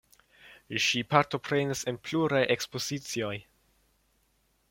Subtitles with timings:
[0.85, 3.35] Ŝi partoprenis en pluraj ekspozicioj.